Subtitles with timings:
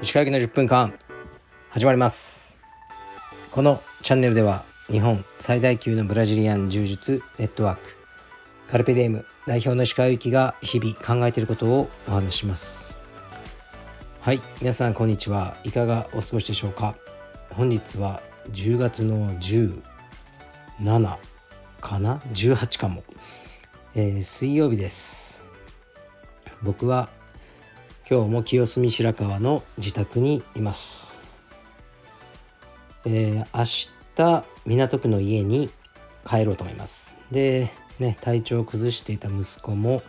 [0.00, 0.98] 石川行の10分間
[1.70, 2.58] 始まります。
[3.52, 7.96] このチャンネルでは日本最大級のブラジリアン柔術ネットワーク
[8.68, 12.96] カルペディム代表の石川行きが日々考えていることをお話しします。
[14.20, 15.56] はい皆さんこんにちは。
[15.62, 16.96] いかがお過ごしでしょうか？
[17.50, 19.80] 本日は10月の17
[21.80, 23.04] かな？18かも、
[24.00, 25.44] えー、水曜日です。
[26.62, 27.08] 僕は
[28.08, 31.18] 今日も清澄白河の自宅にいます、
[33.04, 33.64] えー、明
[34.14, 35.68] 日港区の家に
[36.24, 37.18] 帰ろうと思います。
[37.32, 40.04] でね体調を崩していた息子も、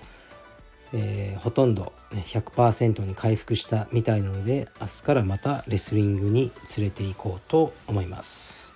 [0.94, 8.71] えー、ほとんど、ね、100%に回復したみたいなので明日からまたレスリングに連れて行こうと思います。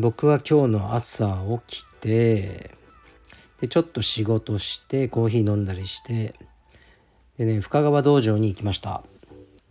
[0.00, 2.79] 僕は今日の朝起きて
[3.60, 6.34] でちょっと仕事してコーヒー飲んだりして
[7.38, 9.02] でね深川道場に行きました。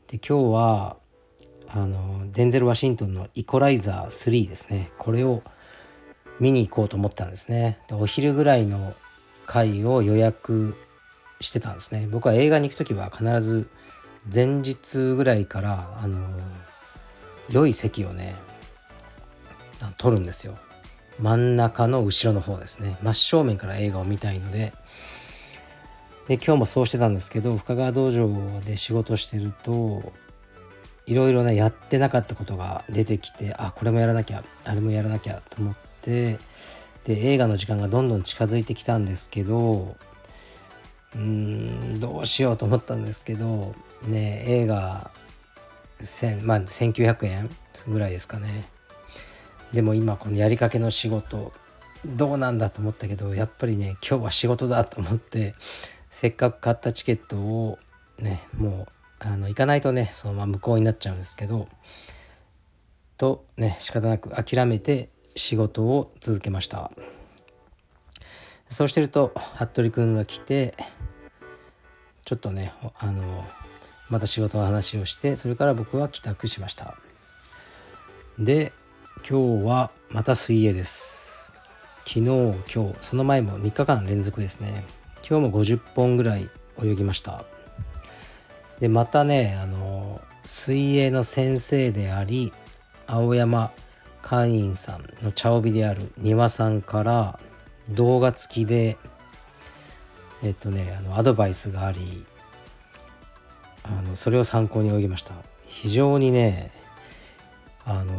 [0.08, 0.98] で今日は
[1.68, 4.92] あのデンゼル・ワシントンのイコライザー3ですね。
[4.98, 5.44] これを
[6.40, 7.80] 見に行こうと思ったんですね。
[7.88, 8.94] でお昼ぐらいの
[9.46, 10.76] 回を予約
[11.42, 12.08] してたんですね。
[12.10, 13.70] 僕は映画に行く時は必ず
[14.34, 16.28] 前日ぐらいからあの
[17.50, 18.36] 良い席をね
[19.98, 20.58] 取るんですよ。
[21.20, 22.98] 真ん中の後ろの方ですね。
[23.02, 24.74] 真正面から映画を見たいので。
[26.28, 28.30] で今日もそうしてたんですけど深川道場
[28.64, 30.14] で仕事してると
[31.08, 36.38] いろいろねやってなかったことが出てきてあこれもやらなきゃあれもやらなきゃと思って。
[37.06, 39.96] で映画の時間がどんどん近づいてきたんですけど
[41.16, 43.74] うーんどうしようと思ったんですけど
[44.04, 45.10] ね映画
[46.02, 47.50] 1000まあ1900円
[47.88, 48.70] ぐらいですかね。
[49.74, 51.52] でも今このやりかけの仕事
[52.06, 55.56] どうなんだと思ったけどやっぱりね今日は仕事だと思って
[56.10, 57.78] せっかく買ったチケットを
[58.18, 61.68] ねもうあの行かないとねそのまま無効になっちゃうんですけど
[63.18, 66.92] とね仕方なく諦めて仕事を続けました。
[68.70, 70.76] そうしてると服部君が来て
[72.24, 73.24] ちょっとねあの
[74.10, 76.96] また仕事の話をしてそれから僕は帰宅しました。
[78.38, 78.72] で
[79.28, 81.52] 今日はまた水泳です。
[82.06, 84.84] 昨日今日その前も3日間連続ですね。
[85.28, 86.50] 今日も50本ぐらい
[86.84, 87.44] 泳ぎました。
[88.80, 92.54] でまたねあの水泳の先生であり
[93.06, 93.72] 青山
[94.22, 97.40] 会員さんの茶帯である庭さんから
[97.90, 98.98] 動画付きで
[100.44, 102.26] えっとねあのアドバイスがあり
[103.84, 105.34] あのそれを参考に泳ぎました。
[105.66, 106.72] 非常にね
[107.86, 108.14] あの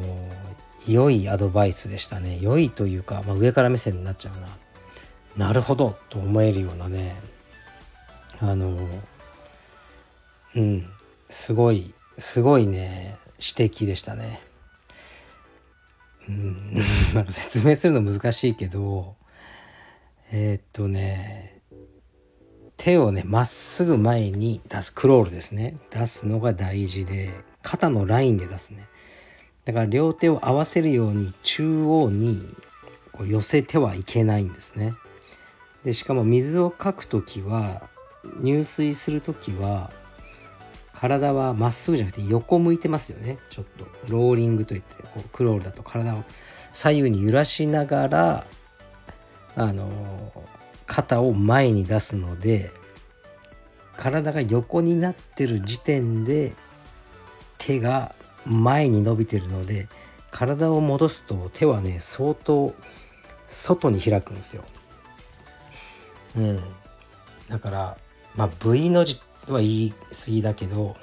[0.86, 2.38] 良いアドバイスでしたね。
[2.40, 4.30] 良いというか、まあ、上から目線になっちゃ
[5.36, 5.46] うな。
[5.46, 5.96] なるほど。
[6.08, 7.16] と思えるようなね。
[8.40, 8.76] あの
[10.56, 10.86] うん。
[11.28, 14.40] すごいすごいね指摘でしたね。
[16.28, 16.56] うん。
[17.14, 19.16] なんか説明するの難しいけど
[20.32, 21.60] えー、っとね
[22.76, 25.78] 手をねまっすぐ前に出すクロールですね。
[25.90, 27.30] 出すのが大事で
[27.62, 28.86] 肩のラインで出すね
[29.64, 32.54] だから両手を合わせるように中央に
[33.12, 34.94] こう寄せてはいけないんですね。
[35.84, 37.88] でしかも水をかく時は
[38.40, 39.90] 入水する時は
[40.92, 43.38] 体はまっすぐじゃなくて横向いてますよね。
[43.48, 46.24] ちょっとローリングといってこうクロールだと体を
[46.72, 48.46] 左右に揺らしながら
[49.56, 49.90] あの
[50.86, 52.70] 肩を前に出すので
[53.96, 56.52] 体が横になってる時点で
[57.58, 58.14] 手が
[58.46, 59.88] 前に伸びてるので
[60.30, 62.74] 体を戻すと手はね相当
[63.46, 64.64] 外に開くんですよ。
[66.36, 66.60] うん、
[67.48, 67.98] だから
[68.36, 70.96] まあ V の字は言い過ぎだけど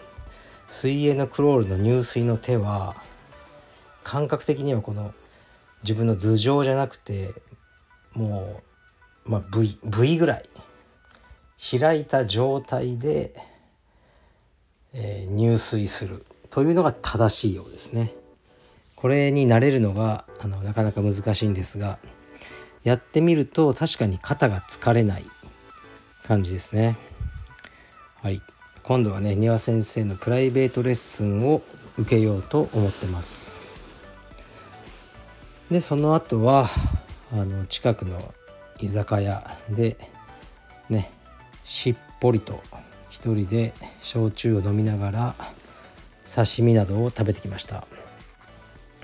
[0.69, 2.95] 水泳のクロールの入水の手は
[4.03, 5.13] 感覚的にはこの
[5.83, 7.33] 自分の頭上じゃなくて
[8.13, 8.61] も
[9.25, 10.49] う、まあ、V, v ぐらい
[11.79, 13.35] 開いた状態で、
[14.93, 16.25] えー、入水する
[16.57, 18.15] というのが正しいようですね。
[18.95, 21.99] これに慣れるのがあのなかなか難しいんですが
[22.83, 25.25] やってみると確かに肩が疲れない
[26.23, 26.97] 感じですね。
[28.23, 28.41] はい
[28.81, 31.61] 今度はね丹羽先生のプライベートレッスンを
[31.95, 33.75] 受けようと思ってます
[35.69, 36.69] でその後は
[37.31, 38.33] あの近くの
[38.79, 39.95] 居酒屋で
[40.89, 41.11] ね
[41.63, 42.63] しっぽりと
[43.11, 45.35] 一人で焼酎を飲みながら
[46.33, 47.85] 刺身などを食べてきました。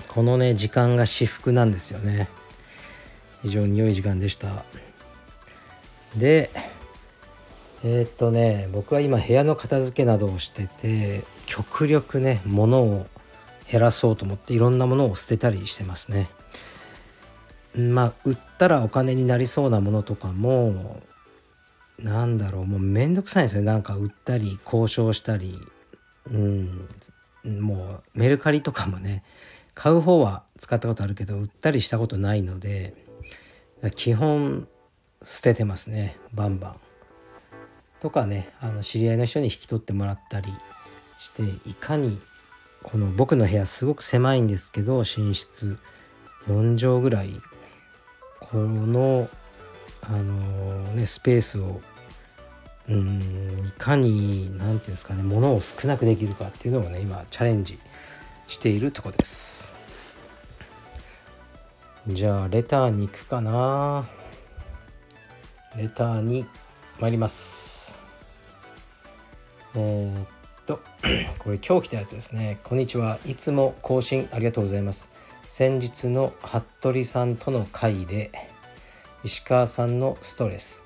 [0.08, 2.28] このね時間が至福なんですよね。
[3.42, 4.64] 非常に良い時間でした。
[6.16, 6.50] で
[7.82, 13.06] えー、っとね僕は今部屋の片付けなどをしてて極力ね物を
[13.70, 16.30] 減らそうと思っていろんなものを捨てたりしてますね。
[17.74, 21.02] まあ売ったらお金になりそうなものとかも
[21.98, 25.58] なんだろうもうめんどくさいんですよなんか売ったり交渉したり
[26.30, 26.88] うん
[27.44, 29.22] もうメルカリとかもね
[29.74, 32.94] 買う方は使ったことあるけど売ったりしたことないので
[33.96, 34.66] 基本
[35.22, 36.80] 捨ててますねバンバン。
[38.00, 40.52] とかねあの知り合いの人に引き取ってもらったり
[41.18, 42.20] していかに
[42.82, 45.78] この僕の部屋すごく狭いんですけど寝室
[46.46, 47.30] 4畳ぐらい
[48.40, 49.28] この
[50.02, 50.34] あの
[50.92, 51.80] ねスペースを
[52.88, 53.62] うん。
[53.66, 57.78] いかに何て言うんですかね物を少なくできるかっていうのをね今チャレンジ
[58.46, 59.72] しているとこです。
[62.06, 64.06] じゃあレターに行くかな。
[65.76, 66.46] レターに
[67.00, 67.98] 参ります。
[69.74, 70.26] えー、っ
[70.66, 70.80] と
[71.40, 72.60] これ今日来たやつですね。
[72.62, 73.18] こんにちは。
[73.24, 75.10] いつも更新ありがとうございます。
[75.48, 78.30] 先日の服部さんとの会で
[79.24, 80.83] 石川さんのストレス。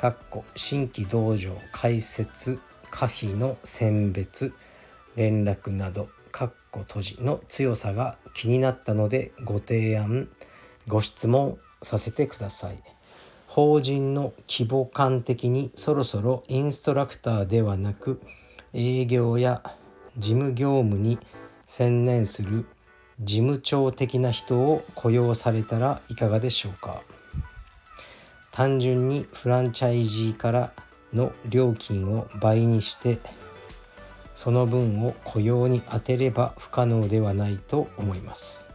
[0.00, 2.58] かっこ新規道場開設
[2.90, 4.54] 可否の選別
[5.14, 10.30] 連絡などかっこ閉じの強さが気になったのでご提案
[10.88, 12.82] ご質問させてください。
[13.46, 18.22] 法人の規模感的にそろそろインストラクターではなく
[18.72, 19.62] 営業や
[20.16, 21.18] 事務業務に
[21.66, 22.64] 専念する
[23.20, 27.02] 事務長的な人を雇用されたらいかがでしょうか？
[28.60, 30.72] 単純にフランチャイジーから
[31.14, 33.18] の料金を倍にして
[34.34, 38.68] その分を雇用に充てれば不可能ではないと思います。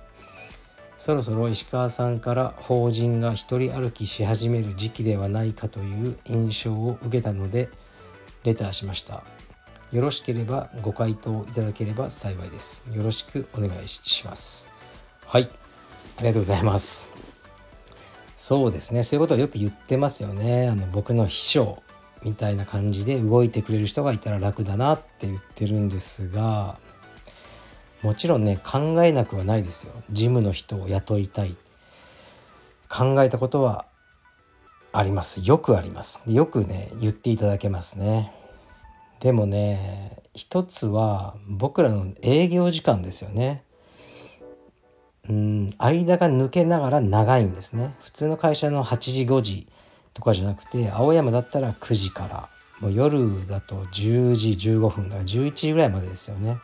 [0.97, 7.69] そろそろ石川さんから法人が一人歩きし始める時期ではないかという印象を受けたので
[8.43, 9.21] レターしました。
[9.91, 12.83] よろしければご回答いただければ幸いです。
[12.91, 14.67] よろしくお願いします。
[15.27, 15.47] はい。
[16.17, 17.14] ありがとうございます。
[18.35, 19.03] そうですね。
[19.03, 20.67] そういうことをよく言ってますよね。
[20.67, 21.81] あの僕の秘書
[22.23, 26.77] みたいな感じで動いてくれる人がいたら楽だなって言ってるんですが
[28.01, 29.93] もちろんね考えなくはないですよ。
[30.11, 31.55] 事務の人を雇いたい。
[32.87, 33.85] 考えたことは
[34.93, 35.41] あります。
[35.43, 36.23] よくあります。
[36.27, 38.31] よくね言っていただけますね。
[39.19, 43.63] でもね一つは僕らの営業時間ですよね。
[45.29, 47.95] うん間が抜けながら長いんですね。
[48.01, 49.67] 普通の会社の8時5時
[50.13, 52.49] とかじゃなくて青山だったら9時から
[52.79, 56.57] もう夜だと10時15分だから11時ぐらいまでですよね。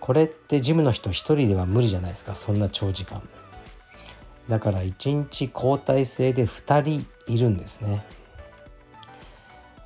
[0.00, 3.22] これってジムの人1人では無理じゃないですかそんな長時間。
[4.48, 8.04] だから1日交代制で2人いるんですね。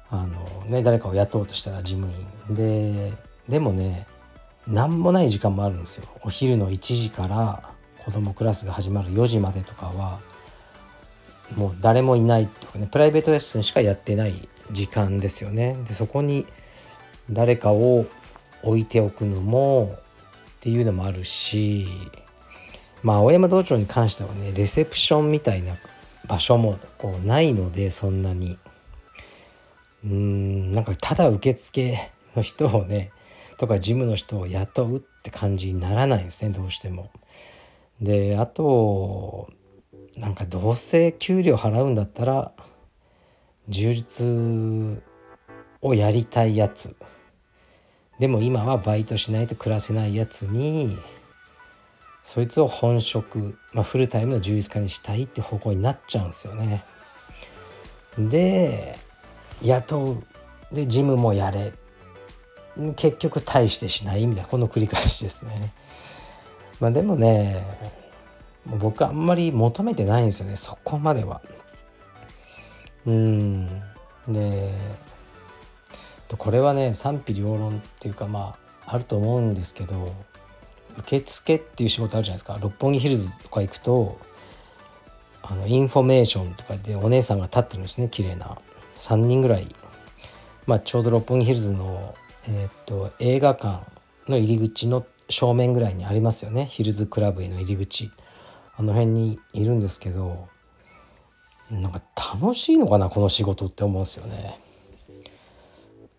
[0.08, 2.10] あのね誰かを雇おうとしたら事務
[2.48, 2.54] 員。
[2.54, 3.12] で
[3.48, 4.06] でもね
[4.66, 6.06] 何もない時間もあるんですよ。
[6.22, 7.73] お昼の1時から
[8.04, 10.20] 子供クラスが始まる4時までとかは
[11.56, 16.46] もう誰もいないっていうかねプライベートレッスンしかやってない時間ですよねでそこに
[17.30, 18.06] 誰かを
[18.62, 20.00] 置いておくのもっ
[20.60, 21.86] ていうのもあるし
[23.02, 25.76] まあ青山道場に関してはねレセプションみたいな
[26.26, 28.58] 場所もこうないのでそんなに
[30.04, 31.98] うーんなんかただ受付
[32.34, 33.12] の人をね
[33.58, 37.10] とか事務の人を雇うって感じにならないんですねどうしても。
[38.00, 39.50] であと
[40.16, 42.52] なんかどうせ給料払うんだったら
[43.68, 45.02] 充実
[45.80, 46.94] をやりたいやつ
[48.18, 50.98] でも今はバイトしないと暮らせないやつに
[52.22, 56.84] そいつを本職、まあ、フルタイムの充実家にしたいって方向になっちゃうんですよね。
[58.18, 58.98] で
[59.62, 61.72] 雇うでジムもやれ
[62.96, 65.72] 結局大してしないみたいなこの繰り返しですね。
[66.80, 67.64] まあでもね
[68.66, 71.40] 僕あんまり求めてないんですよねそこまでは。
[73.06, 73.68] うん。
[74.28, 74.70] で
[76.36, 80.12] これはね賛否両論っていうかまああると思うんですけど
[80.98, 82.58] 受付っていう仕事あるじゃないですか。
[82.60, 84.18] 六本木ヒルズとか行くと
[85.42, 88.56] あのインフォメーションとかでお姉さんが立ってるんですね綺麗な。
[88.96, 89.74] 3人ぐらい、
[90.66, 92.14] まあ、ちょうど六本木ヒルズの、
[92.48, 93.84] えー、っと映画館
[94.30, 98.10] の入り口の正面ぐらいにありますよねヒルズクラブへの入り口
[98.76, 100.48] あの辺にいるんですけど
[101.70, 104.60] なんか楽しいのかなこの仕事って思うんですよね。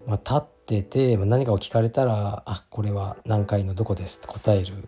[0.07, 4.87] まあ、立ってて何かを聞かれたら「あこれは何階のどこです」って答える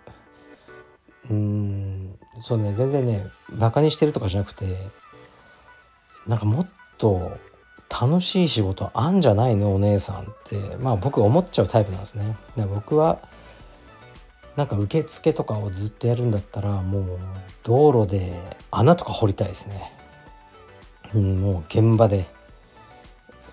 [1.29, 3.25] うんそうね全然ね
[3.59, 4.77] バカにしてるとかじゃなくて
[6.27, 7.31] なんかもっと
[7.89, 12.35] 楽しい仕事あんじゃないのお姉さんってまあ僕思っちゃうタイプなんですね。
[12.73, 13.19] 僕は
[14.57, 17.19] なんか受付とかをずっとやるんだったらもう
[17.63, 18.33] 道路で
[18.71, 19.93] 穴とか掘りたいですね。
[21.13, 22.25] うん、もう現場で。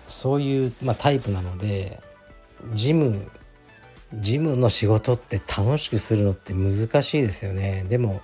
[0.07, 1.99] そういう、まあ、タイプなので
[2.73, 3.27] ジム
[4.13, 7.85] ジムの仕事って楽しくするのって難しいですよね。
[7.89, 8.21] でも、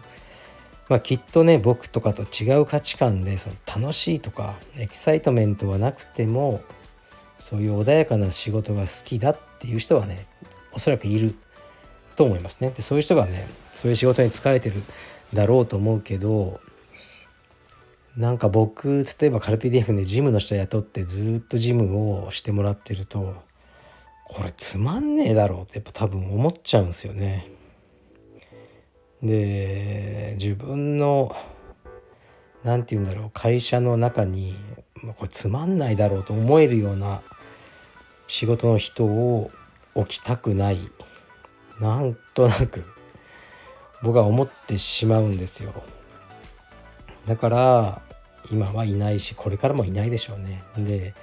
[0.90, 6.62] まあ、きっとね僕とかと違う価値観でその楽しいとかエキサイトメントはなくても
[7.40, 10.28] そういう穏やかな仕事が好きだっていう人はね
[10.72, 11.36] おそらくいる。
[12.16, 14.84] と思いますねでそういう人がねそういう仕事に疲れてる
[15.34, 16.60] だろうと思うけど
[18.18, 23.36] なんか僕例えばカルピディエフでジムの人雇ってずっとジムをしてもらってると
[24.26, 27.50] これつまんねえだろうってやっぱ多分思っちゃうんですよね。
[29.22, 31.36] で自分の
[32.64, 34.56] 何て言うんだろう会社の中に
[35.18, 37.22] これつまんないだろうと思えるような
[38.28, 39.52] 仕事の人を
[39.96, 40.78] 置きたくない
[41.82, 42.84] なんとなく
[44.04, 45.74] 僕は思ってしまうんですよ。
[47.26, 48.02] だから
[48.52, 50.64] 今はいないしこれからもいないでしょうね。
[50.78, 51.14] で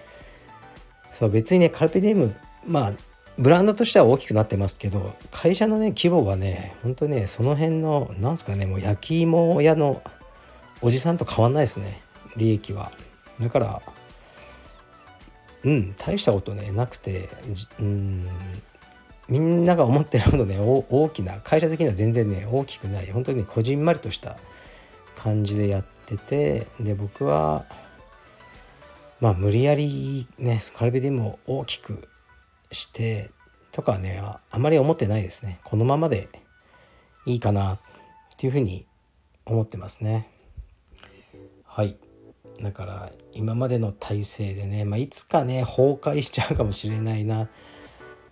[1.11, 2.37] そう別にねカルペディウム
[2.67, 2.93] まあ
[3.39, 10.03] ブランドとしては大きくなってますけど会社のね規模はねほんとねその辺のなんすかねもう焼き芋屋の
[10.81, 12.01] おじさんと変わんないですね。
[12.37, 12.93] 利益は。
[13.41, 13.83] だから
[15.65, 17.29] うん大したことねなくて
[17.81, 18.29] うん
[19.29, 24.39] みんなが思ってるほどね大きな会社的には全然ね大きくない本当にねこじんまりとした
[25.17, 27.67] 感じでやっててで僕は
[29.21, 32.09] まあ無理やりねスカルビディも大きく
[32.73, 33.31] して
[33.73, 35.61] とかねあまり思ってないですね。
[35.65, 36.29] このままで
[37.27, 37.81] いいかなっ
[38.37, 38.87] ていうふうに
[39.45, 40.29] 思ってますね。
[41.65, 41.97] はい。
[42.61, 47.49] だから今までの体制でね、まあ、いつかね崩壊しちゃうかもしれないな。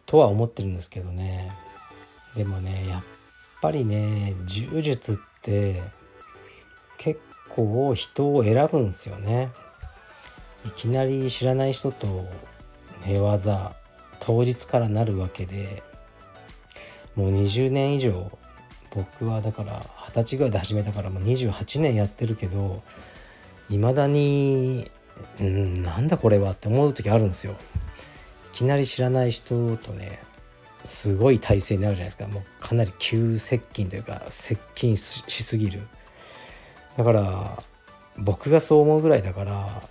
[0.07, 1.51] とは思ってるんですけどね。
[2.37, 3.03] でもねやっ
[3.61, 5.83] ぱりね柔術って
[6.97, 9.51] 結構人を選ぶんですよね。
[10.65, 12.27] いきなり知らない人と
[13.07, 13.75] 寝技
[14.19, 15.83] 当日からなるわけで
[17.15, 18.37] もう20年以上
[18.95, 22.83] 僕はだから二十歳ぐらいで始めたからもう28年やってるけど
[23.71, 24.91] いまだに
[25.41, 27.55] うんなんだこれはって思う時あるんですよ。
[28.57, 30.19] きなり知らない人とね
[30.83, 35.87] すごい体制になるじゃないですかもうかなり急接近というか接近しすぎる
[36.97, 37.63] だから
[38.17, 39.83] 僕がそう思うぐらいだから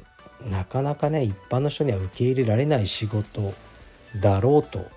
[0.50, 3.54] なかなかね一般の人には受け入れられない仕事
[4.20, 4.88] だろうと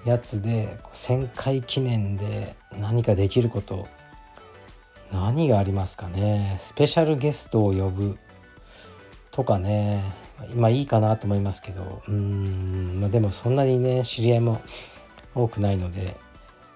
[0.05, 3.87] やつで1000回記念で何かできること
[5.11, 6.55] 何がありますかね？
[6.57, 8.17] スペシャルゲストを呼ぶ
[9.29, 10.03] とかね。
[10.39, 12.01] ま今いいかなと思いますけど。
[12.07, 14.61] うん、まあ、でもそんなにね知り合いも
[15.35, 16.15] 多くないので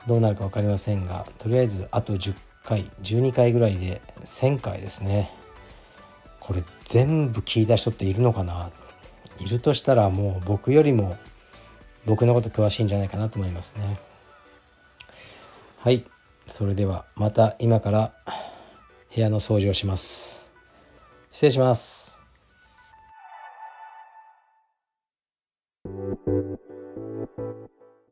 [0.06, 5.32] どうなるか分かりませんがとりあえずあと10回12回ぐらいで1000回ですね。
[6.40, 8.70] これ全部聞いた人っているのかな？
[9.40, 11.18] いるとしたらもう僕よりも
[12.06, 14.00] 僕のこと詳しいんじゃないかなと思いますね。
[15.80, 16.04] はい。
[16.48, 18.14] それではまた今から
[19.14, 20.54] 部屋の掃除をします。
[21.32, 22.15] 失礼します。